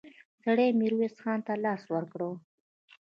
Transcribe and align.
سړي 0.43 0.67
ميرويس 0.79 1.15
خان 1.23 1.39
ته 1.47 1.53
لاس 1.63 1.81
ورکړ. 1.93 2.21